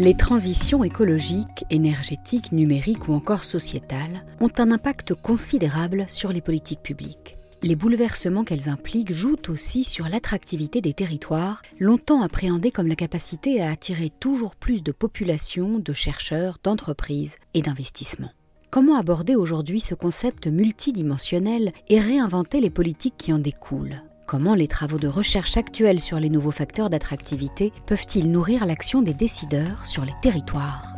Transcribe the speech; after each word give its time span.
Les 0.00 0.16
transitions 0.16 0.84
écologiques, 0.84 1.64
énergétiques, 1.70 2.52
numériques 2.52 3.08
ou 3.08 3.14
encore 3.14 3.42
sociétales 3.42 4.24
ont 4.38 4.52
un 4.58 4.70
impact 4.70 5.12
considérable 5.14 6.04
sur 6.06 6.32
les 6.32 6.40
politiques 6.40 6.84
publiques. 6.84 7.36
Les 7.64 7.74
bouleversements 7.74 8.44
qu'elles 8.44 8.68
impliquent 8.68 9.12
jouent 9.12 9.42
aussi 9.48 9.82
sur 9.82 10.08
l'attractivité 10.08 10.80
des 10.80 10.92
territoires, 10.92 11.62
longtemps 11.80 12.22
appréhendés 12.22 12.70
comme 12.70 12.86
la 12.86 12.94
capacité 12.94 13.60
à 13.60 13.72
attirer 13.72 14.12
toujours 14.20 14.54
plus 14.54 14.84
de 14.84 14.92
populations, 14.92 15.80
de 15.80 15.92
chercheurs, 15.92 16.58
d'entreprises 16.62 17.34
et 17.54 17.62
d'investissements. 17.62 18.30
Comment 18.70 18.98
aborder 18.98 19.34
aujourd'hui 19.34 19.80
ce 19.80 19.96
concept 19.96 20.46
multidimensionnel 20.46 21.72
et 21.88 21.98
réinventer 21.98 22.60
les 22.60 22.70
politiques 22.70 23.16
qui 23.18 23.32
en 23.32 23.40
découlent? 23.40 24.00
Comment 24.28 24.54
les 24.54 24.68
travaux 24.68 24.98
de 24.98 25.08
recherche 25.08 25.56
actuels 25.56 26.00
sur 26.00 26.20
les 26.20 26.28
nouveaux 26.28 26.50
facteurs 26.50 26.90
d'attractivité 26.90 27.72
peuvent-ils 27.86 28.30
nourrir 28.30 28.66
l'action 28.66 29.00
des 29.00 29.14
décideurs 29.14 29.86
sur 29.86 30.04
les 30.04 30.12
territoires? 30.20 30.92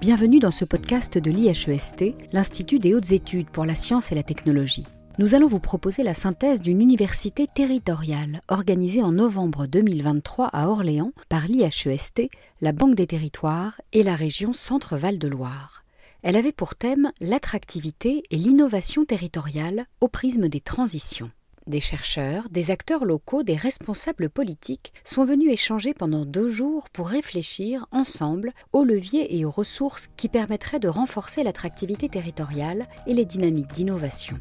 Bienvenue 0.00 0.38
dans 0.38 0.52
ce 0.52 0.64
podcast 0.64 1.18
de 1.18 1.28
l'IHEST, 1.28 2.14
l'Institut 2.30 2.78
des 2.78 2.94
hautes 2.94 3.10
études 3.10 3.50
pour 3.50 3.64
la 3.64 3.74
science 3.74 4.12
et 4.12 4.14
la 4.14 4.22
technologie. 4.22 4.86
Nous 5.18 5.34
allons 5.34 5.48
vous 5.48 5.58
proposer 5.58 6.04
la 6.04 6.14
synthèse 6.14 6.60
d'une 6.60 6.80
université 6.80 7.48
territoriale 7.48 8.40
organisée 8.46 9.02
en 9.02 9.10
novembre 9.10 9.66
2023 9.66 10.46
à 10.52 10.68
Orléans 10.68 11.10
par 11.28 11.48
l'IHEST, 11.48 12.28
la 12.60 12.70
Banque 12.70 12.94
des 12.94 13.08
territoires 13.08 13.80
et 13.92 14.04
la 14.04 14.14
région 14.14 14.52
Centre-Val 14.52 15.18
de 15.18 15.26
Loire. 15.26 15.82
Elle 16.22 16.36
avait 16.36 16.52
pour 16.52 16.74
thème 16.74 17.12
l'attractivité 17.20 18.22
et 18.30 18.36
l'innovation 18.36 19.04
territoriale 19.04 19.86
au 20.00 20.08
prisme 20.08 20.48
des 20.48 20.60
transitions. 20.60 21.30
Des 21.66 21.80
chercheurs, 21.80 22.48
des 22.50 22.70
acteurs 22.70 23.04
locaux, 23.04 23.42
des 23.42 23.54
responsables 23.54 24.28
politiques 24.28 24.92
sont 25.04 25.24
venus 25.24 25.52
échanger 25.52 25.94
pendant 25.94 26.24
deux 26.24 26.48
jours 26.48 26.90
pour 26.90 27.08
réfléchir 27.08 27.86
ensemble 27.92 28.52
aux 28.72 28.84
leviers 28.84 29.38
et 29.38 29.44
aux 29.44 29.50
ressources 29.50 30.08
qui 30.16 30.28
permettraient 30.28 30.80
de 30.80 30.88
renforcer 30.88 31.42
l'attractivité 31.42 32.08
territoriale 32.08 32.86
et 33.06 33.14
les 33.14 33.24
dynamiques 33.24 33.72
d'innovation. 33.72 34.40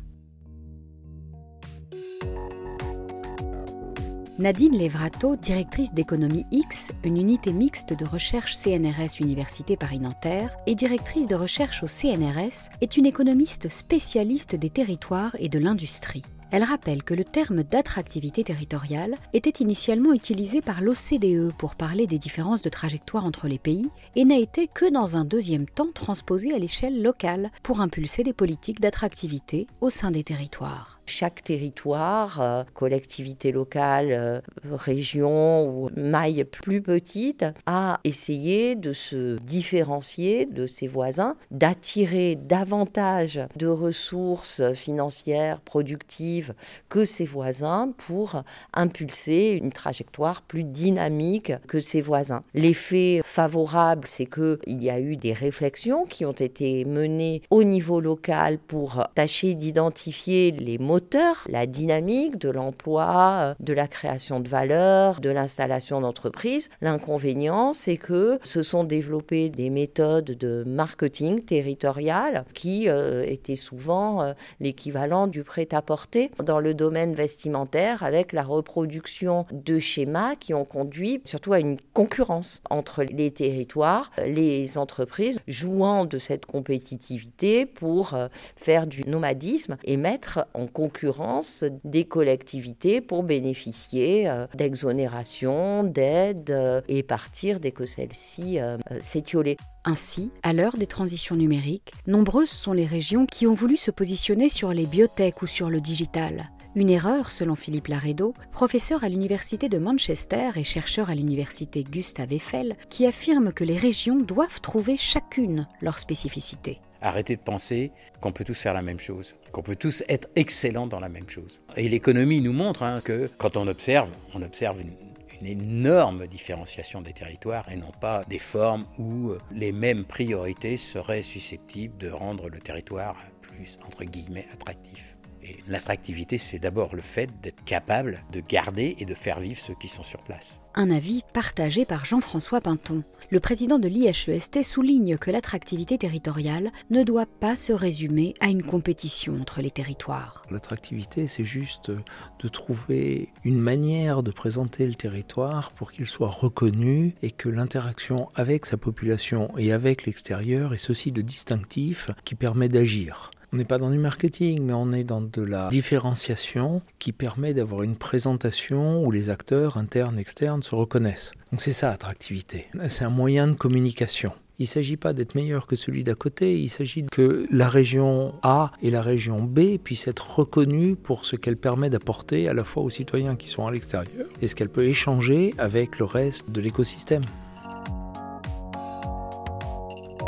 Nadine 4.39 4.77
Levrato, 4.77 5.35
directrice 5.35 5.93
d'économie 5.93 6.45
X, 6.49 6.93
une 7.03 7.17
unité 7.17 7.51
mixte 7.51 7.91
de 7.91 8.05
recherche 8.05 8.55
CNRS 8.55 9.19
Université 9.19 9.75
Paris-Nanterre, 9.75 10.55
et 10.65 10.75
directrice 10.75 11.27
de 11.27 11.35
recherche 11.35 11.83
au 11.83 11.87
CNRS, 11.87 12.69
est 12.79 12.95
une 12.95 13.05
économiste 13.05 13.67
spécialiste 13.67 14.55
des 14.55 14.69
territoires 14.69 15.35
et 15.39 15.49
de 15.49 15.59
l'industrie. 15.59 16.23
Elle 16.51 16.63
rappelle 16.63 17.03
que 17.03 17.13
le 17.13 17.25
terme 17.25 17.63
d'attractivité 17.63 18.45
territoriale 18.45 19.15
était 19.33 19.61
initialement 19.61 20.13
utilisé 20.13 20.61
par 20.61 20.79
l'OCDE 20.79 21.51
pour 21.57 21.75
parler 21.75 22.07
des 22.07 22.17
différences 22.17 22.61
de 22.61 22.69
trajectoire 22.69 23.25
entre 23.25 23.49
les 23.49 23.59
pays 23.59 23.89
et 24.15 24.23
n'a 24.23 24.37
été 24.37 24.69
que 24.73 24.89
dans 24.89 25.17
un 25.17 25.25
deuxième 25.25 25.67
temps 25.67 25.91
transposé 25.93 26.53
à 26.53 26.59
l'échelle 26.59 27.03
locale 27.03 27.51
pour 27.61 27.81
impulser 27.81 28.23
des 28.23 28.33
politiques 28.33 28.79
d'attractivité 28.79 29.67
au 29.81 29.89
sein 29.89 30.11
des 30.11 30.23
territoires 30.23 30.98
chaque 31.09 31.43
territoire, 31.43 32.39
euh, 32.41 32.63
collectivité 32.73 33.51
locale, 33.51 34.11
euh, 34.11 34.41
région 34.71 35.67
ou 35.67 35.89
maille 35.97 36.45
plus 36.45 36.81
petite, 36.81 37.45
a 37.65 37.99
essayé 38.03 38.75
de 38.75 38.93
se 38.93 39.37
différencier 39.37 40.45
de 40.45 40.67
ses 40.67 40.87
voisins, 40.87 41.35
d'attirer 41.51 42.35
davantage 42.35 43.41
de 43.55 43.67
ressources 43.67 44.73
financières, 44.73 45.61
productives 45.61 46.53
que 46.87 47.03
ses 47.03 47.25
voisins 47.25 47.91
pour 47.97 48.43
impulser 48.73 49.59
une 49.61 49.71
trajectoire 49.71 50.41
plus 50.43 50.63
dynamique 50.63 51.53
que 51.67 51.79
ses 51.79 52.01
voisins. 52.01 52.43
L'effet 52.53 53.21
favorable, 53.23 54.07
c'est 54.07 54.27
qu'il 54.27 54.83
y 54.83 54.89
a 54.89 54.99
eu 54.99 55.17
des 55.17 55.33
réflexions 55.33 56.05
qui 56.05 56.25
ont 56.25 56.31
été 56.31 56.85
menées 56.85 57.41
au 57.49 57.63
niveau 57.63 57.99
local 57.99 58.59
pour 58.59 59.07
tâcher 59.15 59.55
d'identifier 59.55 60.51
les 60.51 60.77
mots 60.77 60.98
la 61.47 61.65
dynamique 61.65 62.37
de 62.37 62.49
l'emploi, 62.49 63.39
euh, 63.41 63.53
de 63.59 63.73
la 63.73 63.87
création 63.87 64.39
de 64.39 64.47
valeur, 64.47 65.21
de 65.21 65.29
l'installation 65.29 66.01
d'entreprises. 66.01 66.69
L'inconvénient, 66.81 67.73
c'est 67.73 67.97
que 67.97 68.39
se 68.43 68.63
sont 68.63 68.83
développées 68.83 69.49
des 69.49 69.69
méthodes 69.69 70.25
de 70.25 70.63
marketing 70.65 71.43
territorial 71.43 72.45
qui 72.53 72.89
euh, 72.89 73.25
étaient 73.25 73.55
souvent 73.55 74.21
euh, 74.21 74.33
l'équivalent 74.59 75.27
du 75.27 75.43
prêt-à-porter 75.43 76.31
dans 76.43 76.59
le 76.59 76.73
domaine 76.73 77.13
vestimentaire 77.13 78.03
avec 78.03 78.33
la 78.33 78.43
reproduction 78.43 79.45
de 79.51 79.79
schémas 79.79 80.35
qui 80.35 80.53
ont 80.53 80.65
conduit 80.65 81.21
surtout 81.23 81.53
à 81.53 81.59
une 81.59 81.77
concurrence 81.93 82.61
entre 82.69 83.03
les 83.03 83.31
territoires, 83.31 84.11
les 84.25 84.77
entreprises 84.77 85.39
jouant 85.47 86.05
de 86.05 86.17
cette 86.17 86.45
compétitivité 86.45 87.65
pour 87.65 88.17
faire 88.55 88.87
du 88.87 89.01
nomadisme 89.03 89.77
et 89.83 89.97
mettre 89.97 90.45
en 90.53 90.67
concurrence 90.67 90.88
concurrence 90.89 91.63
des 91.83 92.05
collectivités 92.05 92.99
pour 92.99 93.21
bénéficier 93.21 94.27
euh, 94.27 94.47
d'exonérations, 94.55 95.83
d'aides 95.83 96.49
euh, 96.49 96.81
et 96.87 97.03
partir 97.03 97.59
dès 97.59 97.71
que 97.71 97.85
celles-ci 97.85 98.59
euh, 98.59 98.77
s'étiolaient. 98.99 99.57
Ainsi, 99.85 100.31
à 100.41 100.51
l'heure 100.51 100.77
des 100.77 100.87
transitions 100.87 101.35
numériques, 101.35 101.91
nombreuses 102.07 102.49
sont 102.49 102.73
les 102.73 102.87
régions 102.87 103.27
qui 103.27 103.45
ont 103.45 103.53
voulu 103.53 103.77
se 103.77 103.91
positionner 103.91 104.49
sur 104.49 104.73
les 104.73 104.87
biotech 104.87 105.43
ou 105.43 105.47
sur 105.47 105.69
le 105.69 105.79
digital. 105.79 106.49
Une 106.75 106.89
erreur, 106.89 107.31
selon 107.31 107.53
Philippe 107.55 107.87
Laredo, 107.87 108.33
professeur 108.51 109.03
à 109.03 109.09
l'Université 109.09 109.69
de 109.69 109.77
Manchester 109.77 110.51
et 110.55 110.63
chercheur 110.63 111.11
à 111.11 111.15
l'Université 111.15 111.83
Gustave 111.83 112.33
Eiffel, 112.33 112.75
qui 112.89 113.05
affirme 113.05 113.53
que 113.53 113.63
les 113.63 113.77
régions 113.77 114.17
doivent 114.17 114.61
trouver 114.61 114.97
chacune 114.97 115.67
leur 115.81 115.99
spécificité. 115.99 116.79
Arrêter 117.01 117.35
de 117.35 117.41
penser 117.41 117.91
qu'on 118.19 118.31
peut 118.31 118.43
tous 118.43 118.59
faire 118.59 118.73
la 118.73 118.81
même 118.81 118.99
chose, 118.99 119.35
qu'on 119.51 119.61
peut 119.61 119.75
tous 119.75 120.03
être 120.09 120.27
excellents 120.35 120.87
dans 120.87 120.99
la 120.99 121.09
même 121.09 121.29
chose. 121.29 121.61
Et 121.77 121.87
l'économie 121.87 122.41
nous 122.41 122.53
montre 122.53 122.83
hein, 122.83 123.01
que 123.01 123.29
quand 123.37 123.55
on 123.57 123.67
observe, 123.67 124.09
on 124.33 124.41
observe 124.41 124.81
une, 124.81 124.93
énorme 125.41 126.27
différenciation 126.27 127.01
des 127.01 127.13
territoires 127.13 127.71
et 127.71 127.77
non 127.77 127.91
pas 128.01 128.25
des 128.27 128.39
formes 128.39 128.85
où 128.97 129.29
euh, 129.29 129.37
les 129.53 129.71
mêmes 129.71 130.03
priorités 130.03 130.75
seraient 130.75 131.21
susceptibles 131.21 131.97
de 131.97 132.09
rendre 132.09 132.49
le 132.49 132.59
territoire 132.59 133.15
plus, 133.41 133.79
entre 133.87 134.03
guillemets, 134.03 134.47
attractif. 134.51 135.08
Et 135.49 135.63
l'attractivité, 135.67 136.37
c'est 136.37 136.59
d'abord 136.59 136.95
le 136.95 137.01
fait 137.01 137.29
d'être 137.41 137.63
capable 137.63 138.23
de 138.31 138.39
garder 138.39 138.95
et 138.99 139.05
de 139.05 139.15
faire 139.15 139.39
vivre 139.39 139.59
ceux 139.59 139.73
qui 139.73 139.87
sont 139.87 140.03
sur 140.03 140.19
place. 140.19 140.59
Un 140.75 140.91
avis 140.91 141.23
partagé 141.33 141.85
par 141.85 142.05
Jean-François 142.05 142.61
Pinton. 142.61 143.03
Le 143.31 143.39
président 143.39 143.79
de 143.79 143.87
l'IHEST 143.87 144.61
souligne 144.63 145.17
que 145.17 145.31
l'attractivité 145.31 145.97
territoriale 145.97 146.71
ne 146.91 147.01
doit 147.01 147.25
pas 147.25 147.55
se 147.55 147.73
résumer 147.73 148.35
à 148.39 148.49
une 148.49 148.61
compétition 148.61 149.41
entre 149.41 149.61
les 149.61 149.71
territoires. 149.71 150.43
L'attractivité, 150.51 151.25
c'est 151.25 151.43
juste 151.43 151.89
de 151.91 152.47
trouver 152.47 153.29
une 153.43 153.59
manière 153.59 154.21
de 154.21 154.31
présenter 154.31 154.85
le 154.85 154.95
territoire 154.95 155.71
pour 155.71 155.91
qu'il 155.91 156.05
soit 156.05 156.29
reconnu 156.29 157.15
et 157.23 157.31
que 157.31 157.49
l'interaction 157.49 158.29
avec 158.35 158.67
sa 158.67 158.77
population 158.77 159.49
et 159.57 159.71
avec 159.71 160.05
l'extérieur 160.05 160.75
est 160.75 160.77
ceci 160.77 161.11
de 161.11 161.23
distinctif 161.23 162.11
qui 162.23 162.35
permet 162.35 162.69
d'agir. 162.69 163.31
On 163.51 163.57
n'est 163.57 163.65
pas 163.65 163.79
dans 163.79 163.89
du 163.89 163.97
marketing, 163.97 164.61
mais 164.61 164.73
on 164.73 164.91
est 164.91 165.03
dans 165.03 165.21
de 165.21 165.41
la 165.41 165.69
différenciation 165.69 166.83
qui 166.99 167.11
permet 167.11 167.55
d'avoir 167.55 167.81
une 167.81 167.95
présentation 167.95 169.03
où 169.03 169.11
les 169.11 169.31
acteurs 169.31 169.77
internes, 169.77 170.19
externes 170.19 170.61
se 170.61 170.75
reconnaissent. 170.75 171.31
Donc 171.51 171.61
c'est 171.61 171.73
ça, 171.73 171.89
attractivité. 171.89 172.67
C'est 172.89 173.05
un 173.05 173.09
moyen 173.09 173.47
de 173.47 173.53
communication. 173.53 174.33
Il 174.59 174.63
ne 174.63 174.67
s'agit 174.67 174.97
pas 174.97 175.13
d'être 175.13 175.35
meilleur 175.35 175.67
que 175.67 175.75
celui 175.75 176.03
d'à 176.03 176.15
côté, 176.15 176.59
il 176.59 176.69
s'agit 176.69 177.05
que 177.05 177.47
la 177.49 177.69
région 177.69 178.35
A 178.43 178.71
et 178.83 178.91
la 178.91 179.01
région 179.01 179.41
B 179.41 179.77
puissent 179.81 180.09
être 180.09 180.37
reconnues 180.37 180.95
pour 180.95 181.25
ce 181.25 181.37
qu'elle 181.37 181.57
permet 181.57 181.89
d'apporter 181.89 182.49
à 182.49 182.53
la 182.53 182.65
fois 182.65 182.83
aux 182.83 182.89
citoyens 182.89 183.35
qui 183.37 183.47
sont 183.47 183.65
à 183.65 183.71
l'extérieur 183.71 184.27
et 184.41 184.47
ce 184.47 184.55
qu'elle 184.55 184.69
peut 184.69 184.85
échanger 184.85 185.55
avec 185.57 185.97
le 185.97 186.05
reste 186.05 186.51
de 186.51 186.59
l'écosystème. 186.59 187.21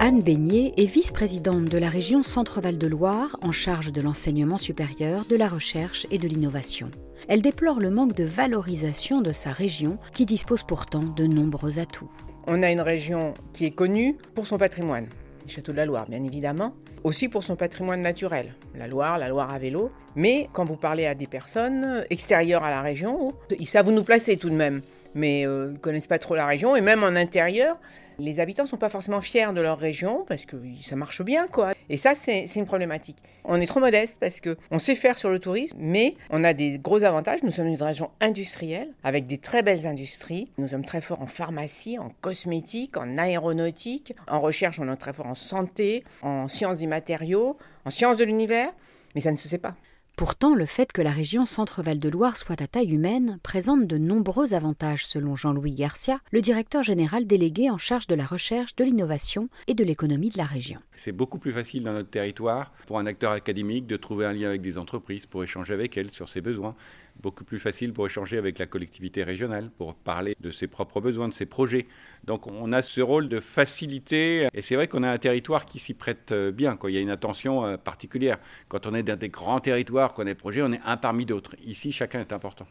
Anne 0.04 0.24
Beignet 0.24 0.74
est 0.78 0.86
vice-présidente 0.86 1.66
de 1.66 1.78
la 1.78 1.88
région 1.88 2.24
Centre-Val 2.24 2.80
de 2.80 2.88
Loire 2.88 3.38
en 3.44 3.52
charge 3.52 3.92
de 3.92 4.02
l'enseignement 4.02 4.58
supérieur, 4.58 5.26
de 5.30 5.36
la 5.36 5.48
recherche 5.48 6.08
et 6.10 6.18
de 6.18 6.28
l'innovation. 6.28 6.90
Elle 7.28 7.44
déplore 7.44 7.80
le 7.80 7.92
manque 7.92 8.16
de 8.16 8.24
valorisation 8.24 9.22
de 9.22 9.32
sa 9.32 9.52
région 9.52 10.00
qui 10.12 10.26
dispose 10.26 10.64
pourtant 10.64 11.04
de 11.04 11.28
nombreux 11.28 11.78
atouts. 11.78 12.10
On 12.48 12.64
a 12.64 12.72
une 12.72 12.82
région 12.82 13.36
qui 13.54 13.66
est 13.66 13.76
connue 13.76 14.18
pour 14.34 14.48
son 14.48 14.58
patrimoine, 14.58 15.06
les 15.46 15.52
châteaux 15.52 15.72
de 15.72 15.78
la 15.78 15.86
Loire 15.86 16.10
bien 16.10 16.24
évidemment, 16.24 16.74
aussi 17.04 17.30
pour 17.30 17.44
son 17.44 17.56
patrimoine 17.56 18.02
naturel, 18.02 18.56
la 18.74 18.88
Loire, 18.88 19.20
la 19.20 19.30
Loire 19.30 19.54
à 19.54 19.60
vélo. 19.60 19.92
Mais 20.16 20.50
quand 20.52 20.66
vous 20.66 20.78
parlez 20.78 21.06
à 21.06 21.14
des 21.14 21.28
personnes 21.28 22.06
extérieures 22.10 22.64
à 22.64 22.72
la 22.72 22.82
région, 22.82 23.36
ils 23.60 23.68
savent 23.68 23.92
nous 23.92 24.04
placer 24.04 24.38
tout 24.38 24.50
de 24.50 24.56
même 24.56 24.82
mais 25.14 25.46
euh, 25.46 25.68
ils 25.70 25.74
ne 25.74 25.78
connaissent 25.78 26.08
pas 26.08 26.20
trop 26.20 26.36
la 26.36 26.46
région. 26.46 26.76
Et 26.76 26.82
même 26.82 27.04
en 27.04 27.16
intérieur, 27.16 27.78
Les 28.20 28.40
habitants 28.40 28.64
ne 28.64 28.68
sont 28.68 28.78
pas 28.78 28.90
forcément 28.90 29.20
fiers 29.20 29.52
de 29.52 29.62
leur 29.62 29.80
région 29.80 30.26
parce 30.28 30.46
que 30.46 30.58
ça 30.84 30.96
marche 30.96 31.24
bien, 31.24 31.48
quoi. 31.48 31.74
Et 31.90 31.98
ça, 31.98 32.14
c'est 32.14 32.46
une 32.56 32.68
problématique. 32.68 33.18
On 33.46 33.60
est 33.60 33.66
trop 33.66 33.80
modeste 33.80 34.20
parce 34.20 34.40
qu'on 34.42 34.78
sait 34.78 34.94
faire 34.94 35.18
sur 35.18 35.32
le 35.32 35.40
tourisme, 35.40 35.78
mais 35.80 36.16
on 36.30 36.44
a 36.44 36.54
des 36.54 36.78
gros 36.78 37.04
avantages. 37.04 37.42
Nous 37.42 37.52
sommes 37.52 37.68
une 37.68 37.82
région 37.82 38.12
industrielle 38.20 38.90
avec 39.04 39.26
des 39.26 39.40
très 39.40 39.64
belles 39.64 39.88
industries. 39.88 40.52
Nous 40.60 40.68
sommes 40.68 40.86
très 40.86 41.02
forts 41.02 41.22
en 41.22 41.26
pharmacie, 41.26 41.98
en 41.98 42.12
cosmétique, 42.22 42.96
en 42.96 43.18
aéronautique. 43.18 44.14
En 44.28 44.40
recherche, 44.40 44.80
on 44.80 44.92
est 44.92 44.96
très 44.98 45.14
fort 45.14 45.28
en 45.28 45.34
santé, 45.36 46.04
en 46.22 46.48
sciences 46.48 46.78
des 46.78 46.88
matériaux, 46.88 47.58
en 47.86 47.90
sciences 47.90 48.18
de 48.18 48.24
l'univers. 48.24 48.72
Mais 49.16 49.22
ça 49.22 49.32
ne 49.32 49.38
se 49.38 49.48
sait 49.48 49.58
pas. 49.58 49.76
Pourtant, 50.22 50.54
le 50.54 50.68
fait 50.68 50.92
que 50.92 51.02
la 51.02 51.10
région 51.10 51.48
Centre-Val 51.48 51.98
de 51.98 52.08
Loire 52.08 52.38
soit 52.38 52.62
à 52.62 52.68
taille 52.68 52.94
humaine 52.94 53.40
présente 53.42 53.88
de 53.88 53.98
nombreux 53.98 54.54
avantages 54.54 55.04
selon 55.08 55.36
Jean-Louis 55.36 55.74
Garcia, 55.74 56.20
le 56.30 56.42
directeur 56.42 56.84
général 56.84 57.26
délégué 57.26 57.72
en 57.72 57.80
charge 57.80 58.06
de 58.06 58.14
la 58.14 58.28
recherche, 58.28 58.76
de 58.76 58.84
l'innovation 58.84 59.50
et 59.66 59.74
de 59.74 59.84
l'économie 59.84 60.30
de 60.30 60.38
la 60.38 60.46
région. 60.46 60.80
C'est 60.92 61.12
beaucoup 61.12 61.40
plus 61.40 61.54
facile 61.54 61.82
dans 61.82 61.94
notre 61.94 62.12
territoire 62.12 62.72
pour 62.86 63.00
un 63.00 63.08
acteur 63.08 63.32
académique 63.32 63.88
de 63.88 63.98
trouver 63.98 64.28
un 64.28 64.34
lien 64.34 64.50
avec 64.50 64.62
des 64.62 64.78
entreprises 64.78 65.26
pour 65.26 65.44
échanger 65.44 65.74
avec 65.74 65.98
elles 65.98 66.12
sur 66.12 66.30
ses 66.30 66.42
besoins 66.42 66.76
beaucoup 67.20 67.44
plus 67.44 67.60
facile 67.60 67.94
pour 67.94 68.06
échanger 68.06 68.38
avec 68.38 68.60
la 68.60 68.66
collectivité 68.66 69.24
régionale, 69.24 69.70
pour 69.78 69.96
parler 69.96 70.36
de 70.40 70.52
ses 70.52 70.68
propres 70.68 71.02
besoins, 71.02 71.28
de 71.28 71.34
ses 71.34 71.46
projets. 71.46 71.88
Donc 72.24 72.52
on 72.52 72.72
a 72.72 72.82
ce 72.82 73.02
rôle 73.02 73.30
de 73.30 73.40
faciliter, 73.40 74.48
et 74.54 74.62
c'est 74.62 74.76
vrai 74.76 74.88
qu'on 74.88 75.04
a 75.04 75.10
un 75.10 75.18
territoire 75.18 75.66
qui 75.66 75.80
s'y 75.80 75.94
prête 75.94 76.32
euh, 76.32 76.52
bien, 76.52 76.76
quand 76.76 76.88
il 76.88 76.96
y 76.96 76.98
a 76.98 77.02
une 77.02 77.10
attention 77.10 77.66
euh, 77.66 77.78
particulière. 77.78 78.38
Quand 78.68 78.88
on 78.88 78.94
est 78.94 79.04
dans 79.04 79.18
des 79.18 79.30
grands 79.30 79.60
territoires, 79.60 80.14
qu'on 80.14 80.24
a 80.24 80.26
des 80.26 80.36
projets, 80.36 80.62
on 80.62 80.72
est 80.72 80.82
un 80.86 80.98
parmi 80.98 81.26
d'autres. 81.26 81.56
Ici, 81.66 81.92
chacun 81.92 82.20
est 82.20 82.34
important. 82.34 82.68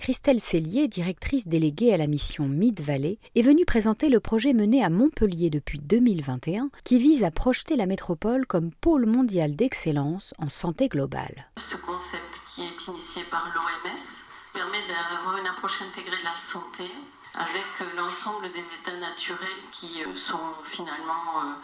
Christelle 0.00 0.40
Cellier, 0.40 0.88
directrice 0.88 1.46
déléguée 1.46 1.92
à 1.92 1.98
la 1.98 2.06
mission 2.06 2.48
Mid-Vallée, 2.48 3.18
est 3.34 3.42
venue 3.42 3.66
présenter 3.66 4.08
le 4.08 4.18
projet 4.18 4.54
mené 4.54 4.82
à 4.82 4.88
Montpellier 4.88 5.50
depuis 5.50 5.78
2021 5.78 6.70
qui 6.84 6.98
vise 6.98 7.22
à 7.22 7.30
projeter 7.30 7.76
la 7.76 7.84
métropole 7.84 8.46
comme 8.46 8.70
pôle 8.72 9.04
mondial 9.04 9.54
d'excellence 9.54 10.32
en 10.38 10.48
santé 10.48 10.88
globale. 10.88 11.50
Ce 11.58 11.76
concept 11.76 12.40
qui 12.48 12.62
est 12.62 12.88
initié 12.88 13.24
par 13.30 13.44
l'OMS 13.54 14.00
permet 14.54 14.80
d'avoir 14.88 15.36
une 15.36 15.46
approche 15.46 15.82
intégrée 15.82 16.16
de 16.16 16.24
la 16.24 16.34
santé 16.34 16.84
avec 17.34 17.94
l'ensemble 17.94 18.50
des 18.54 18.64
états 18.80 18.96
naturels 18.98 19.48
qui 19.70 20.02
euh, 20.02 20.14
sont 20.14 20.38
finalement 20.64 21.44
euh, 21.44 21.54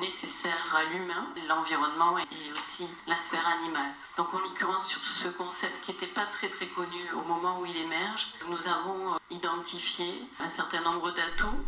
nécessaire 0.00 0.76
à 0.76 0.84
l'humain, 0.84 1.28
l'environnement 1.48 2.18
et 2.18 2.52
aussi 2.52 2.88
la 3.06 3.16
sphère 3.16 3.46
animale. 3.46 3.92
Donc 4.16 4.32
en 4.34 4.40
l'occurrence 4.40 4.88
sur 4.88 5.04
ce 5.04 5.28
concept 5.28 5.84
qui 5.84 5.92
n'était 5.92 6.06
pas 6.06 6.26
très 6.26 6.48
très 6.48 6.66
connu 6.66 6.98
au 7.14 7.22
moment 7.22 7.60
où 7.60 7.66
il 7.66 7.76
émerge, 7.76 8.32
nous 8.48 8.68
avons 8.68 9.14
euh, 9.14 9.18
identifié 9.30 10.22
un 10.40 10.48
certain 10.48 10.80
nombre 10.80 11.10
d'atouts 11.12 11.64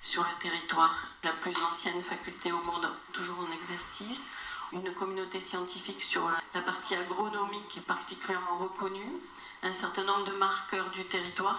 sur 0.00 0.22
le 0.22 0.38
territoire. 0.40 0.94
La 1.22 1.32
plus 1.32 1.56
ancienne 1.62 2.00
faculté 2.00 2.52
au 2.52 2.58
monde, 2.58 2.88
toujours 3.12 3.38
en 3.40 3.52
exercice, 3.52 4.32
une 4.72 4.92
communauté 4.94 5.40
scientifique 5.40 6.02
sur 6.02 6.28
la 6.54 6.60
partie 6.60 6.94
agronomique 6.94 7.68
qui 7.68 7.78
est 7.78 7.82
particulièrement 7.82 8.58
reconnue, 8.58 9.20
un 9.62 9.72
certain 9.72 10.04
nombre 10.04 10.24
de 10.24 10.36
marqueurs 10.36 10.90
du 10.90 11.04
territoire, 11.04 11.58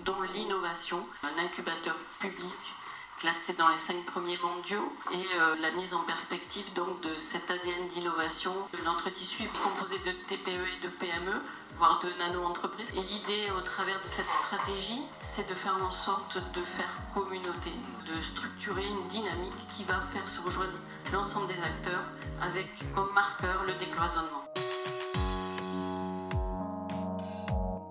dont 0.00 0.20
l'innovation, 0.34 1.06
un 1.22 1.42
incubateur 1.42 1.96
public 2.20 2.54
classé 3.18 3.54
dans 3.54 3.68
les 3.68 3.76
cinq 3.76 4.04
premiers 4.06 4.38
mondiaux 4.38 4.92
et 5.12 5.16
euh, 5.16 5.56
la 5.60 5.70
mise 5.72 5.94
en 5.94 6.02
perspective 6.02 6.72
donc 6.74 7.00
de 7.02 7.14
cet 7.16 7.50
ADN 7.50 7.88
d'innovation. 7.88 8.52
Notre 8.84 9.10
tissu 9.10 9.44
est 9.44 9.62
composé 9.62 9.96
de 9.98 10.12
TPE 10.26 10.48
et 10.48 10.82
de 10.84 10.88
PME, 10.88 11.42
voire 11.76 12.00
de 12.00 12.08
nano-entreprises. 12.18 12.92
Et 12.92 13.00
l'idée 13.00 13.50
au 13.56 13.60
travers 13.60 14.00
de 14.00 14.06
cette 14.06 14.28
stratégie, 14.28 15.02
c'est 15.20 15.48
de 15.48 15.54
faire 15.54 15.76
en 15.84 15.90
sorte 15.90 16.38
de 16.54 16.62
faire 16.62 16.90
communauté, 17.14 17.72
de 18.06 18.20
structurer 18.20 18.86
une 18.86 19.08
dynamique 19.08 19.68
qui 19.72 19.84
va 19.84 20.00
faire 20.00 20.26
se 20.26 20.40
rejoindre 20.42 20.78
l'ensemble 21.12 21.48
des 21.48 21.62
acteurs 21.62 22.04
avec 22.40 22.68
comme 22.94 23.12
marqueur 23.14 23.64
le 23.64 23.74
décloisonnement. 23.74 24.47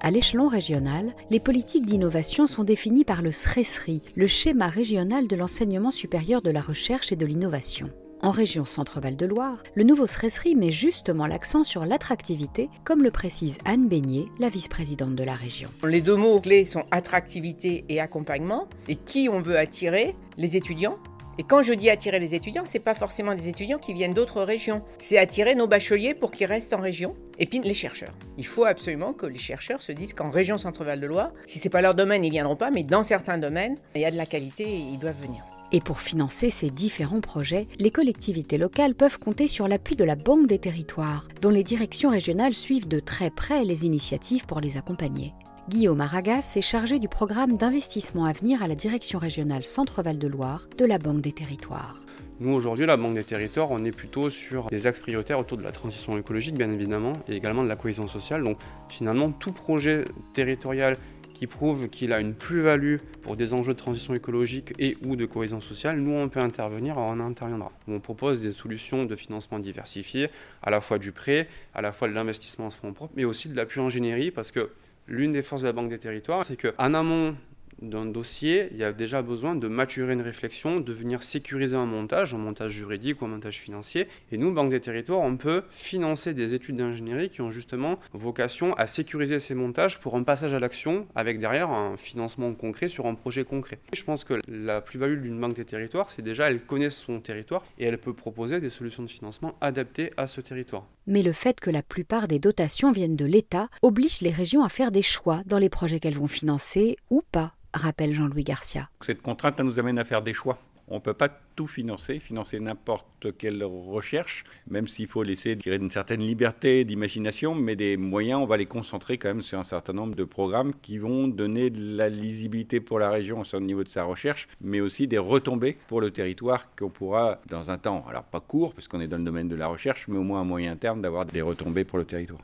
À 0.07 0.09
l'échelon 0.09 0.47
régional, 0.47 1.13
les 1.29 1.41
politiques 1.41 1.85
d'innovation 1.85 2.47
sont 2.47 2.63
définies 2.63 3.03
par 3.03 3.21
le 3.21 3.33
SRESRI, 3.33 4.01
le 4.15 4.25
schéma 4.25 4.69
régional 4.69 5.27
de 5.27 5.35
l'enseignement 5.35 5.91
supérieur 5.91 6.41
de 6.41 6.49
la 6.49 6.61
recherche 6.61 7.11
et 7.11 7.17
de 7.17 7.25
l'innovation. 7.25 7.89
En 8.21 8.31
région 8.31 8.63
Centre-Val 8.63 9.17
de 9.17 9.25
Loire, 9.25 9.61
le 9.75 9.83
nouveau 9.83 10.07
SRESRI 10.07 10.55
met 10.55 10.71
justement 10.71 11.25
l'accent 11.25 11.65
sur 11.65 11.83
l'attractivité, 11.83 12.69
comme 12.85 13.03
le 13.03 13.11
précise 13.11 13.57
Anne 13.65 13.89
Beignet, 13.89 14.27
la 14.39 14.47
vice-présidente 14.47 15.13
de 15.13 15.23
la 15.25 15.35
région. 15.35 15.69
Les 15.83 15.99
deux 15.99 16.15
mots 16.15 16.39
clés 16.39 16.63
sont 16.63 16.85
attractivité 16.89 17.83
et 17.89 17.99
accompagnement. 17.99 18.69
Et 18.87 18.95
qui 18.95 19.27
on 19.29 19.41
veut 19.41 19.57
attirer? 19.57 20.15
Les 20.37 20.55
étudiants 20.55 20.99
et 21.39 21.43
quand 21.43 21.61
je 21.61 21.73
dis 21.73 21.89
attirer 21.91 22.19
les 22.19 22.33
étudiants, 22.33 22.63
c'est 22.65 22.79
pas 22.79 22.95
forcément 22.95 23.35
des 23.35 23.47
étudiants 23.47 23.77
qui 23.77 23.93
viennent 23.93 24.15
d'autres 24.15 24.41
régions. 24.41 24.81
C'est 24.97 25.19
attirer 25.19 25.53
nos 25.53 25.67
bacheliers 25.67 26.15
pour 26.15 26.31
qu'ils 26.31 26.47
restent 26.47 26.73
en 26.73 26.81
région. 26.81 27.15
Et 27.37 27.45
puis 27.45 27.59
les 27.59 27.75
chercheurs. 27.75 28.13
Il 28.37 28.45
faut 28.45 28.65
absolument 28.65 29.13
que 29.13 29.27
les 29.27 29.37
chercheurs 29.37 29.81
se 29.81 29.91
disent 29.91 30.13
qu'en 30.13 30.31
région 30.31 30.57
Centre-Val 30.57 30.99
de 30.99 31.05
Loire, 31.05 31.31
si 31.45 31.59
c'est 31.59 31.69
pas 31.69 31.81
leur 31.81 31.93
domaine, 31.93 32.25
ils 32.25 32.31
viendront 32.31 32.55
pas, 32.55 32.71
mais 32.71 32.83
dans 32.83 33.03
certains 33.03 33.37
domaines, 33.37 33.75
il 33.95 34.01
y 34.01 34.05
a 34.05 34.11
de 34.11 34.17
la 34.17 34.25
qualité 34.25 34.63
et 34.63 34.77
ils 34.77 34.99
doivent 34.99 35.21
venir. 35.21 35.43
Et 35.71 35.81
pour 35.81 35.99
financer 35.99 36.49
ces 36.49 36.69
différents 36.69 37.21
projets, 37.21 37.67
les 37.77 37.91
collectivités 37.91 38.57
locales 38.57 38.95
peuvent 38.95 39.19
compter 39.19 39.47
sur 39.47 39.67
l'appui 39.67 39.95
de 39.95 40.05
la 40.05 40.15
Banque 40.15 40.47
des 40.47 40.59
territoires, 40.59 41.27
dont 41.41 41.49
les 41.49 41.63
directions 41.63 42.09
régionales 42.09 42.53
suivent 42.53 42.87
de 42.87 42.99
très 42.99 43.29
près 43.29 43.65
les 43.65 43.85
initiatives 43.85 44.45
pour 44.45 44.61
les 44.61 44.77
accompagner. 44.77 45.33
Guillaume 45.69 45.99
Aragas 45.99 46.53
est 46.55 46.61
chargé 46.61 46.97
du 46.97 47.09
programme 47.09 47.57
d'investissement 47.57 48.23
à 48.23 48.31
venir 48.31 48.63
à 48.63 48.69
la 48.69 48.75
direction 48.75 49.19
régionale 49.19 49.65
Centre-Val 49.65 50.17
de 50.17 50.27
Loire 50.29 50.65
de 50.77 50.85
la 50.85 50.97
Banque 50.97 51.19
des 51.19 51.33
Territoires. 51.33 51.97
Nous, 52.39 52.53
aujourd'hui, 52.53 52.85
la 52.85 52.95
Banque 52.95 53.15
des 53.15 53.25
Territoires, 53.25 53.69
on 53.71 53.83
est 53.83 53.91
plutôt 53.91 54.29
sur 54.29 54.67
des 54.67 54.87
axes 54.87 55.01
prioritaires 55.01 55.39
autour 55.39 55.57
de 55.57 55.63
la 55.63 55.73
transition 55.73 56.17
écologique, 56.17 56.55
bien 56.55 56.71
évidemment, 56.71 57.11
et 57.27 57.35
également 57.35 57.63
de 57.63 57.67
la 57.67 57.75
cohésion 57.75 58.07
sociale. 58.07 58.45
Donc, 58.45 58.57
finalement, 58.87 59.29
tout 59.29 59.51
projet 59.51 60.05
territorial 60.33 60.95
qui 61.33 61.47
prouve 61.47 61.89
qu'il 61.89 62.13
a 62.13 62.21
une 62.21 62.33
plus-value 62.33 62.95
pour 63.21 63.35
des 63.35 63.51
enjeux 63.51 63.73
de 63.73 63.77
transition 63.77 64.13
écologique 64.13 64.73
et 64.79 64.97
ou 65.05 65.17
de 65.17 65.25
cohésion 65.25 65.59
sociale, 65.59 65.99
nous 65.99 66.13
on 66.13 66.29
peut 66.29 66.39
intervenir, 66.39 66.97
on 66.97 67.19
interviendra. 67.19 67.71
On 67.87 67.99
propose 67.99 68.41
des 68.41 68.51
solutions 68.51 69.05
de 69.05 69.15
financement 69.15 69.59
diversifiées, 69.59 70.29
à 70.63 70.71
la 70.71 70.81
fois 70.81 70.97
du 70.97 71.11
prêt, 71.11 71.47
à 71.75 71.81
la 71.81 71.91
fois 71.91 72.07
de 72.07 72.13
l'investissement 72.13 72.67
en 72.67 72.69
fonds 72.71 72.93
propres, 72.93 73.13
mais 73.15 73.25
aussi 73.25 73.49
de 73.49 73.55
l'appui 73.55 73.81
ingénierie, 73.81 74.31
parce 74.31 74.49
que 74.49 74.71
l'une 75.07 75.31
des 75.31 75.41
forces 75.41 75.61
de 75.61 75.67
la 75.67 75.73
Banque 75.73 75.89
des 75.89 75.99
Territoires, 75.99 76.45
c'est 76.45 76.57
qu'en 76.57 76.93
amont 76.93 77.35
d'un 77.81 78.05
dossier, 78.05 78.69
il 78.71 78.77
y 78.77 78.83
a 78.83 78.93
déjà 78.93 79.21
besoin 79.21 79.55
de 79.55 79.67
maturer 79.67 80.13
une 80.13 80.21
réflexion, 80.21 80.79
de 80.79 80.93
venir 80.93 81.23
sécuriser 81.23 81.75
un 81.75 81.85
montage, 81.85 82.33
un 82.33 82.37
montage 82.37 82.71
juridique 82.71 83.21
ou 83.21 83.25
un 83.25 83.29
montage 83.29 83.59
financier. 83.59 84.07
Et 84.31 84.37
nous, 84.37 84.51
Banque 84.51 84.71
des 84.71 84.79
Territoires, 84.79 85.21
on 85.21 85.37
peut 85.37 85.63
financer 85.69 86.33
des 86.33 86.53
études 86.53 86.77
d'ingénierie 86.77 87.29
qui 87.29 87.41
ont 87.41 87.51
justement 87.51 87.99
vocation 88.13 88.73
à 88.73 88.87
sécuriser 88.87 89.39
ces 89.39 89.55
montages 89.55 89.99
pour 89.99 90.15
un 90.15 90.23
passage 90.23 90.53
à 90.53 90.59
l'action 90.59 91.07
avec 91.15 91.39
derrière 91.39 91.69
un 91.69 91.97
financement 91.97 92.53
concret 92.53 92.87
sur 92.87 93.05
un 93.05 93.15
projet 93.15 93.43
concret. 93.43 93.79
Je 93.93 94.03
pense 94.03 94.23
que 94.23 94.39
la 94.47 94.81
plus-value 94.81 95.21
d'une 95.21 95.39
Banque 95.39 95.53
des 95.53 95.65
Territoires, 95.65 96.09
c'est 96.09 96.21
déjà 96.21 96.49
elle 96.49 96.61
connaît 96.61 96.89
son 96.89 97.19
territoire 97.19 97.63
et 97.77 97.85
elle 97.85 97.97
peut 97.97 98.13
proposer 98.13 98.59
des 98.59 98.69
solutions 98.69 99.03
de 99.03 99.09
financement 99.09 99.55
adaptées 99.61 100.11
à 100.17 100.27
ce 100.27 100.41
territoire. 100.41 100.85
Mais 101.05 101.23
le 101.23 101.31
fait 101.31 101.59
que 101.59 101.69
la 101.69 101.83
plupart 101.83 102.27
des 102.27 102.39
dotations 102.39 102.91
viennent 102.91 103.15
de 103.15 103.25
l'État 103.25 103.69
oblige 103.81 104.21
les 104.21 104.31
régions 104.31 104.63
à 104.63 104.69
faire 104.69 104.91
des 104.91 105.01
choix 105.01 105.41
dans 105.45 105.57
les 105.57 105.69
projets 105.69 105.99
qu'elles 105.99 106.17
vont 106.17 106.27
financer 106.27 106.97
ou 107.09 107.21
pas 107.31 107.53
rappelle 107.77 108.13
Jean-Louis 108.13 108.43
Garcia. 108.43 108.89
Cette 109.01 109.21
contrainte 109.21 109.59
nous 109.59 109.79
amène 109.79 109.99
à 109.99 110.05
faire 110.05 110.21
des 110.21 110.33
choix. 110.33 110.59
On 110.89 110.95
ne 110.95 110.99
peut 111.01 111.13
pas 111.13 111.27
tout 111.27 111.67
financer, 111.67 112.19
financer 112.19 112.61
n'importe 112.61 113.35
quelle 113.37 113.61
recherche, 113.65 114.45
même 114.69 114.87
s'il 114.87 115.07
faut 115.07 115.21
laisser 115.21 115.57
une 115.65 115.91
certaine 115.91 116.21
liberté 116.21 116.85
d'imagination, 116.85 117.55
mais 117.55 117.75
des 117.75 117.97
moyens, 117.97 118.39
on 118.41 118.45
va 118.45 118.55
les 118.55 118.67
concentrer 118.67 119.17
quand 119.17 119.27
même 119.27 119.41
sur 119.41 119.59
un 119.59 119.65
certain 119.65 119.91
nombre 119.91 120.15
de 120.15 120.23
programmes 120.23 120.73
qui 120.81 120.97
vont 120.97 121.27
donner 121.27 121.69
de 121.71 121.97
la 121.97 122.07
lisibilité 122.07 122.79
pour 122.79 122.99
la 122.99 123.09
région 123.09 123.43
au 123.51 123.59
niveau 123.59 123.83
de 123.83 123.89
sa 123.89 124.05
recherche, 124.05 124.47
mais 124.61 124.79
aussi 124.79 125.09
des 125.09 125.17
retombées 125.17 125.77
pour 125.89 125.99
le 125.99 126.11
territoire 126.11 126.73
qu'on 126.75 126.89
pourra, 126.89 127.41
dans 127.49 127.69
un 127.69 127.77
temps, 127.77 128.05
alors 128.07 128.23
pas 128.23 128.39
court, 128.39 128.73
parce 128.73 128.87
qu'on 128.87 129.01
est 129.01 129.09
dans 129.09 129.17
le 129.17 129.25
domaine 129.25 129.49
de 129.49 129.55
la 129.55 129.67
recherche, 129.67 130.07
mais 130.07 130.17
au 130.17 130.23
moins 130.23 130.39
à 130.39 130.45
moyen 130.45 130.77
terme, 130.77 131.01
d'avoir 131.01 131.25
des 131.25 131.41
retombées 131.41 131.83
pour 131.83 131.97
le 131.97 132.05
territoire. 132.05 132.39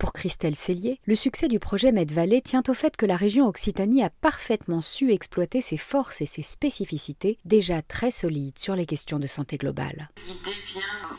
Pour 0.00 0.14
Christelle 0.14 0.56
Cellier, 0.56 0.98
le 1.04 1.14
succès 1.14 1.46
du 1.46 1.58
projet 1.58 1.92
Medvalley 1.92 2.40
tient 2.40 2.62
au 2.68 2.72
fait 2.72 2.96
que 2.96 3.04
la 3.04 3.16
région 3.16 3.46
Occitanie 3.46 4.02
a 4.02 4.08
parfaitement 4.08 4.80
su 4.80 5.12
exploiter 5.12 5.60
ses 5.60 5.76
forces 5.76 6.22
et 6.22 6.26
ses 6.26 6.42
spécificités, 6.42 7.36
déjà 7.44 7.82
très 7.82 8.10
solides 8.10 8.58
sur 8.58 8.74
les 8.74 8.86
questions 8.86 9.18
de 9.18 9.26
santé 9.26 9.58
globale. 9.58 10.08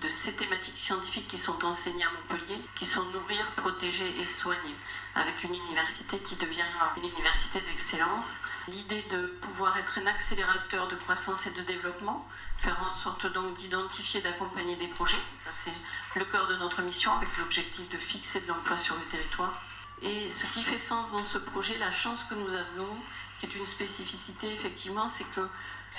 De 0.02 0.08
ces 0.08 0.36
thématiques 0.36 0.78
scientifiques 0.78 1.28
qui 1.28 1.38
sont 1.38 1.64
enseignées 1.64 2.04
à 2.04 2.10
Montpellier, 2.12 2.60
qui 2.76 2.86
sont 2.86 3.04
nourrir, 3.12 3.46
protéger 3.56 4.20
et 4.20 4.26
soigner, 4.26 4.76
avec 5.16 5.44
une 5.44 5.54
université 5.54 6.18
qui 6.20 6.36
devient 6.36 6.64
une 6.98 7.08
université 7.08 7.62
d'excellence. 7.62 8.38
L'idée 8.68 9.04
de 9.12 9.28
pouvoir 9.42 9.78
être 9.78 10.00
un 10.00 10.08
accélérateur 10.08 10.88
de 10.88 10.96
croissance 10.96 11.46
et 11.48 11.52
de 11.52 11.62
développement, 11.62 12.28
faire 12.58 12.82
en 12.84 12.90
sorte 12.90 13.28
donc 13.28 13.54
d'identifier, 13.54 14.22
d'accompagner 14.22 14.76
des 14.76 14.88
projets. 14.88 15.22
C'est 15.50 15.74
le 16.16 16.26
cœur 16.26 16.48
de 16.48 16.56
notre 16.56 16.82
mission 16.82 17.16
avec 17.16 17.38
l'objectif 17.38 17.88
de 17.90 17.98
fixer 17.98 18.42
de 18.42 18.48
l'emploi 18.48 18.78
sur 18.78 18.96
le 18.96 19.04
territoire. 19.04 19.62
Et 20.02 20.28
ce 20.30 20.46
qui 20.48 20.64
fait 20.64 20.78
sens 20.78 21.12
dans 21.12 21.24
ce 21.24 21.38
projet, 21.38 21.78
la 21.78 21.92
chance 21.92 22.24
que 22.24 22.34
nous 22.34 22.54
avons, 22.54 22.96
qui 23.38 23.46
est 23.46 23.56
une 23.56 23.66
spécificité 23.66 24.52
effectivement, 24.52 25.08
c'est 25.08 25.30
que 25.36 25.42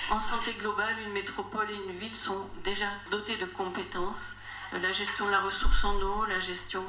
En 0.09 0.19
santé 0.19 0.53
globale, 0.53 0.95
une 1.05 1.13
métropole 1.13 1.69
et 1.71 1.75
une 1.75 1.97
ville 1.97 2.15
sont 2.15 2.49
déjà 2.63 2.87
dotées 3.09 3.37
de 3.37 3.45
compétences. 3.45 4.35
La 4.81 4.91
gestion 4.91 5.25
de 5.25 5.31
la 5.31 5.39
ressource 5.39 5.85
en 5.85 5.95
eau, 5.95 6.25
la 6.25 6.39
gestion 6.39 6.83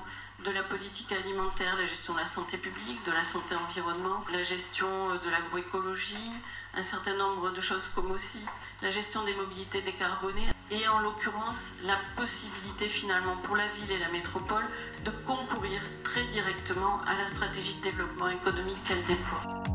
de 0.44 0.50
la 0.50 0.62
politique 0.62 1.12
alimentaire, 1.12 1.76
la 1.76 1.84
gestion 1.84 2.14
de 2.14 2.18
la 2.18 2.24
santé 2.26 2.58
publique, 2.58 3.04
de 3.06 3.12
la 3.12 3.22
santé 3.22 3.54
environnement, 3.54 4.22
la 4.32 4.42
gestion 4.42 5.14
de 5.14 5.30
l'agroécologie, 5.30 6.32
un 6.74 6.82
certain 6.82 7.14
nombre 7.14 7.50
de 7.50 7.60
choses 7.60 7.88
comme 7.94 8.10
aussi 8.10 8.44
la 8.82 8.90
gestion 8.90 9.22
des 9.24 9.34
mobilités 9.34 9.82
décarbonées 9.82 10.50
et 10.70 10.88
en 10.88 10.98
l'occurrence 10.98 11.74
la 11.84 11.96
possibilité 12.16 12.88
finalement 12.88 13.36
pour 13.36 13.56
la 13.56 13.68
ville 13.68 13.92
et 13.92 13.98
la 13.98 14.08
métropole 14.08 14.64
de 15.04 15.10
concourir 15.24 15.80
très 16.02 16.26
directement 16.26 17.00
à 17.06 17.14
la 17.14 17.26
stratégie 17.26 17.76
de 17.76 17.82
développement 17.82 18.28
économique 18.28 18.82
qu'elle 18.84 19.02
déploie. 19.02 19.73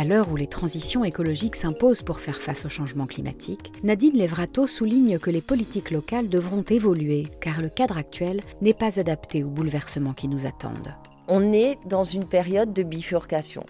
À 0.00 0.04
l'heure 0.04 0.32
où 0.32 0.36
les 0.36 0.46
transitions 0.46 1.04
écologiques 1.04 1.56
s'imposent 1.56 2.00
pour 2.00 2.20
faire 2.20 2.38
face 2.40 2.64
au 2.64 2.70
changement 2.70 3.04
climatique, 3.04 3.70
Nadine 3.82 4.16
Levrato 4.16 4.66
souligne 4.66 5.18
que 5.18 5.28
les 5.28 5.42
politiques 5.42 5.90
locales 5.90 6.30
devront 6.30 6.62
évoluer 6.62 7.26
car 7.42 7.60
le 7.60 7.68
cadre 7.68 7.98
actuel 7.98 8.40
n'est 8.62 8.72
pas 8.72 8.98
adapté 8.98 9.44
aux 9.44 9.50
bouleversements 9.50 10.14
qui 10.14 10.28
nous 10.28 10.46
attendent. 10.46 10.94
On 11.28 11.52
est 11.52 11.76
dans 11.84 12.04
une 12.04 12.24
période 12.24 12.72
de 12.72 12.82
bifurcation. 12.82 13.66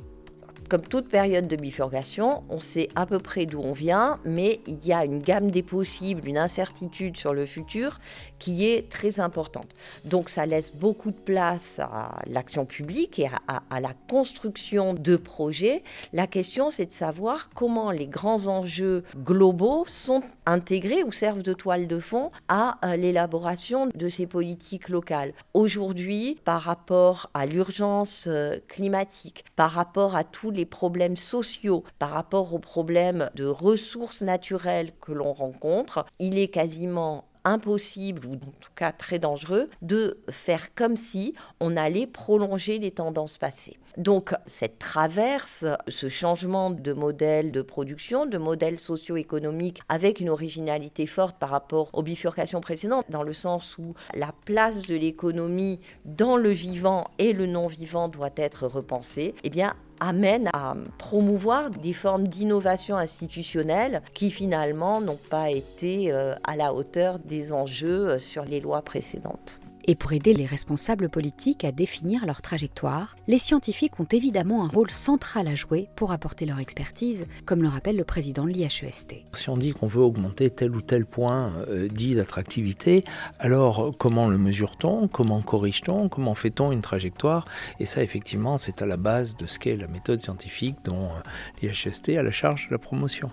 Comme 0.70 0.82
toute 0.82 1.08
période 1.08 1.48
de 1.48 1.56
bifurcation, 1.56 2.44
on 2.48 2.60
sait 2.60 2.90
à 2.94 3.04
peu 3.04 3.18
près 3.18 3.44
d'où 3.44 3.58
on 3.58 3.72
vient, 3.72 4.20
mais 4.24 4.60
il 4.68 4.86
y 4.86 4.92
a 4.92 5.04
une 5.04 5.18
gamme 5.18 5.50
des 5.50 5.64
possibles, 5.64 6.28
une 6.28 6.38
incertitude 6.38 7.16
sur 7.16 7.34
le 7.34 7.44
futur 7.44 7.98
qui 8.38 8.70
est 8.70 8.88
très 8.88 9.18
importante. 9.18 9.66
Donc 10.04 10.28
ça 10.28 10.46
laisse 10.46 10.72
beaucoup 10.76 11.10
de 11.10 11.16
place 11.16 11.80
à 11.80 12.22
l'action 12.28 12.66
publique 12.66 13.18
et 13.18 13.26
à, 13.48 13.64
à, 13.68 13.80
la 13.80 13.94
construction 14.08 14.94
de 14.94 15.16
projets. 15.16 15.82
La 16.12 16.28
question, 16.28 16.70
c'est 16.70 16.86
de 16.86 16.92
savoir 16.92 17.50
comment 17.52 17.90
les 17.90 18.06
grands 18.06 18.46
enjeux 18.46 19.02
globaux 19.16 19.84
sont 19.88 20.22
intégrés 20.46 21.02
ou 21.02 21.10
servent 21.10 21.42
de 21.42 21.52
toile 21.52 21.88
de 21.88 21.98
fond 21.98 22.30
à 22.46 22.78
euh, 22.84 22.94
l'élaboration 22.94 23.88
de 23.92 24.08
ces 24.08 24.28
politiques 24.28 24.88
locales. 24.88 25.32
Aujourd'hui, 25.52 26.38
par 26.44 26.62
rapport 26.62 27.28
à 27.34 27.44
l'urgence 27.44 28.28
euh, 28.28 28.58
climatique, 28.68 29.44
par 29.56 29.72
rapport 29.72 30.14
à 30.14 30.22
tous 30.22 30.52
les 30.52 30.59
problèmes 30.64 31.16
sociaux 31.16 31.84
par 31.98 32.10
rapport 32.10 32.54
aux 32.54 32.58
problèmes 32.58 33.30
de 33.34 33.46
ressources 33.46 34.22
naturelles 34.22 34.92
que 35.00 35.12
l'on 35.12 35.32
rencontre, 35.32 36.04
il 36.18 36.38
est 36.38 36.48
quasiment 36.48 37.24
impossible, 37.44 38.26
ou 38.26 38.34
en 38.34 38.52
tout 38.60 38.70
cas 38.76 38.92
très 38.92 39.18
dangereux, 39.18 39.70
de 39.82 40.18
faire 40.28 40.74
comme 40.74 40.96
si 40.96 41.34
on 41.60 41.76
allait 41.76 42.06
prolonger 42.06 42.78
les 42.78 42.90
tendances 42.90 43.38
passées. 43.38 43.78
Donc 43.96 44.34
cette 44.46 44.78
traverse, 44.78 45.64
ce 45.88 46.08
changement 46.08 46.70
de 46.70 46.92
modèle 46.92 47.50
de 47.50 47.62
production, 47.62 48.26
de 48.26 48.38
modèle 48.38 48.78
socio-économique 48.78 49.80
avec 49.88 50.20
une 50.20 50.30
originalité 50.30 51.06
forte 51.06 51.38
par 51.38 51.50
rapport 51.50 51.90
aux 51.92 52.02
bifurcations 52.02 52.60
précédentes, 52.60 53.06
dans 53.10 53.24
le 53.24 53.32
sens 53.32 53.78
où 53.78 53.94
la 54.14 54.32
place 54.44 54.86
de 54.86 54.94
l'économie 54.94 55.80
dans 56.04 56.36
le 56.36 56.50
vivant 56.50 57.08
et 57.18 57.32
le 57.32 57.46
non-vivant 57.46 58.08
doit 58.08 58.30
être 58.36 58.66
repensée, 58.66 59.34
eh 59.42 59.50
bien 59.50 59.74
amène 60.00 60.48
à 60.52 60.74
promouvoir 60.98 61.70
des 61.70 61.92
formes 61.92 62.26
d'innovation 62.26 62.96
institutionnelle 62.96 64.02
qui 64.14 64.30
finalement 64.30 65.00
n'ont 65.00 65.18
pas 65.30 65.50
été 65.50 66.12
euh, 66.12 66.34
à 66.44 66.56
la 66.56 66.74
hauteur 66.74 67.18
des 67.18 67.52
enjeux 67.52 68.08
euh, 68.08 68.18
sur 68.18 68.44
les 68.44 68.60
lois 68.60 68.82
précédentes. 68.82 69.60
Et 69.86 69.94
pour 69.94 70.12
aider 70.12 70.34
les 70.34 70.46
responsables 70.46 71.08
politiques 71.08 71.64
à 71.64 71.72
définir 71.72 72.26
leur 72.26 72.42
trajectoire, 72.42 73.16
les 73.28 73.38
scientifiques 73.38 73.98
ont 74.00 74.06
évidemment 74.10 74.64
un 74.64 74.68
rôle 74.68 74.90
central 74.90 75.48
à 75.48 75.54
jouer 75.54 75.88
pour 75.96 76.12
apporter 76.12 76.46
leur 76.46 76.58
expertise, 76.58 77.26
comme 77.44 77.62
le 77.62 77.68
rappelle 77.68 77.96
le 77.96 78.04
président 78.04 78.44
de 78.44 78.50
l'IHEST. 78.50 79.14
Si 79.32 79.48
on 79.48 79.56
dit 79.56 79.72
qu'on 79.72 79.86
veut 79.86 80.02
augmenter 80.02 80.50
tel 80.50 80.74
ou 80.74 80.80
tel 80.80 81.06
point 81.06 81.52
euh, 81.68 81.88
dit 81.88 82.14
d'attractivité, 82.14 83.04
alors 83.38 83.92
comment 83.98 84.28
le 84.28 84.38
mesure-t-on 84.38 85.08
Comment 85.08 85.42
corrige-t-on 85.42 86.08
Comment 86.08 86.34
fait-on 86.34 86.72
une 86.72 86.82
trajectoire? 86.82 87.46
Et 87.78 87.86
ça, 87.86 88.02
effectivement, 88.02 88.58
c'est 88.58 88.82
à 88.82 88.86
la 88.86 88.96
base 88.96 89.36
de 89.36 89.46
ce 89.46 89.58
qu'est 89.58 89.76
la 89.76 89.86
méthode 89.86 90.20
scientifique 90.20 90.76
dont 90.84 91.04
euh, 91.04 91.20
l'IHEST 91.62 92.10
a 92.10 92.22
la 92.22 92.32
charge 92.32 92.68
de 92.68 92.72
la 92.72 92.78
promotion. 92.78 93.30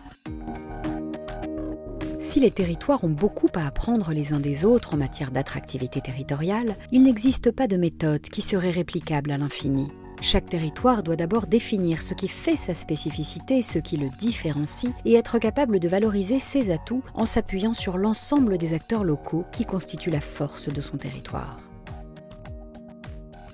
Si 2.27 2.41
les 2.41 2.51
territoires 2.51 3.05
ont 3.05 3.09
beaucoup 3.09 3.47
à 3.55 3.65
apprendre 3.65 4.11
les 4.11 4.33
uns 4.33 4.41
des 4.41 4.65
autres 4.65 4.93
en 4.93 4.97
matière 4.97 5.31
d'attractivité 5.31 6.01
territoriale, 6.01 6.75
il 6.91 7.03
n'existe 7.03 7.51
pas 7.51 7.67
de 7.67 7.77
méthode 7.77 8.23
qui 8.23 8.41
serait 8.41 8.69
réplicable 8.69 9.31
à 9.31 9.37
l'infini. 9.37 9.87
Chaque 10.21 10.49
territoire 10.49 11.03
doit 11.03 11.15
d'abord 11.15 11.47
définir 11.47 12.03
ce 12.03 12.13
qui 12.13 12.27
fait 12.27 12.57
sa 12.57 12.73
spécificité, 12.73 13.61
ce 13.61 13.79
qui 13.79 13.95
le 13.95 14.09
différencie, 14.19 14.91
et 15.05 15.13
être 15.13 15.39
capable 15.39 15.79
de 15.79 15.87
valoriser 15.87 16.41
ses 16.41 16.69
atouts 16.69 17.01
en 17.13 17.25
s'appuyant 17.25 17.73
sur 17.73 17.97
l'ensemble 17.97 18.57
des 18.57 18.73
acteurs 18.73 19.05
locaux 19.05 19.45
qui 19.53 19.63
constituent 19.63 20.09
la 20.09 20.19
force 20.19 20.67
de 20.67 20.81
son 20.81 20.97
territoire. 20.97 21.61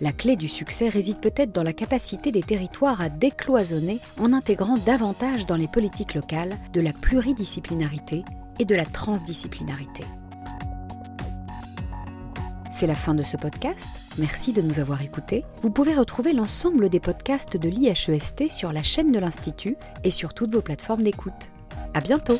La 0.01 0.11
clé 0.11 0.35
du 0.35 0.49
succès 0.49 0.89
réside 0.89 1.19
peut-être 1.19 1.51
dans 1.51 1.61
la 1.61 1.73
capacité 1.73 2.31
des 2.31 2.41
territoires 2.41 3.01
à 3.01 3.09
décloisonner 3.09 3.99
en 4.19 4.33
intégrant 4.33 4.77
davantage 4.77 5.45
dans 5.45 5.57
les 5.57 5.67
politiques 5.67 6.15
locales 6.15 6.57
de 6.73 6.81
la 6.81 6.91
pluridisciplinarité 6.91 8.23
et 8.59 8.65
de 8.65 8.75
la 8.75 8.85
transdisciplinarité. 8.85 10.03
C'est 12.75 12.87
la 12.87 12.95
fin 12.95 13.13
de 13.13 13.23
ce 13.23 13.37
podcast. 13.37 13.87
Merci 14.17 14.51
de 14.51 14.61
nous 14.61 14.79
avoir 14.79 15.01
écoutés. 15.01 15.45
Vous 15.61 15.69
pouvez 15.69 15.93
retrouver 15.93 16.33
l'ensemble 16.33 16.89
des 16.89 16.99
podcasts 16.99 17.55
de 17.55 17.69
l'IHEST 17.69 18.51
sur 18.51 18.73
la 18.73 18.83
chaîne 18.83 19.11
de 19.11 19.19
l'Institut 19.19 19.77
et 20.03 20.11
sur 20.11 20.33
toutes 20.33 20.53
vos 20.53 20.61
plateformes 20.61 21.03
d'écoute. 21.03 21.49
À 21.93 22.01
bientôt! 22.01 22.37